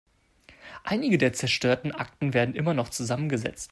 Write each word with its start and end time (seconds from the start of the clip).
Einige 0.83 1.19
der 1.19 1.31
zerstörten 1.33 1.91
Akten 1.91 2.33
werden 2.33 2.55
immer 2.55 2.73
noch 2.73 2.89
zusammengesetzt. 2.89 3.59